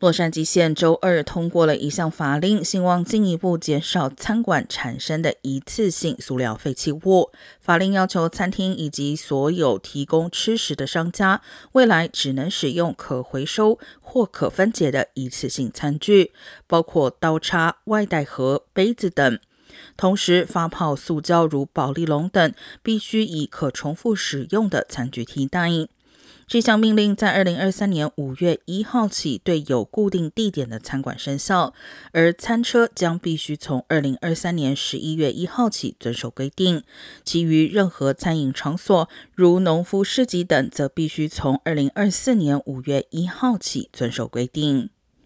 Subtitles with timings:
[0.00, 7.32] 洛杉矶县周二通过了一项法令，希望进一步减少餐馆产生的一次性塑料废弃物。
[7.60, 11.42] 法令要求餐厅以及所有提供吃食的商家，
[11.72, 16.30] 未来只能使用可回收或可分解的一次性餐具，
[16.68, 19.40] 包括刀叉、外带盒、杯子等。
[19.96, 22.54] 同时，发泡塑胶如保丽龙等，
[22.84, 25.68] 必须以可重复使用的餐具替代。
[26.48, 31.74] 这项命令在二零二三年五月一号起对有固定地点的餐馆生效，
[32.12, 36.82] 而餐车将必须从二零二三年十一月一号起遵守规定。
[37.22, 44.88] 其余任何餐饮场所，如农夫市集等，则必须从二零二四年五月一号起遵守规定。